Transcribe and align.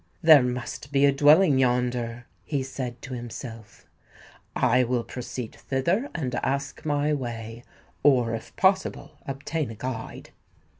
"There 0.23 0.41
must 0.41 0.91
be 0.91 1.05
a 1.05 1.11
dwelling 1.11 1.59
yonder," 1.59 2.25
he 2.43 2.63
said 2.63 2.99
to 3.03 3.13
himself; 3.13 3.85
"I 4.55 4.83
will 4.83 5.03
proceed 5.03 5.53
thither, 5.53 6.09
and 6.15 6.33
ask 6.41 6.83
my 6.83 7.13
way; 7.13 7.63
or, 8.01 8.33
if 8.33 8.55
possible, 8.55 9.19
obtain 9.27 9.69
a 9.69 9.75
guide." 9.75 10.31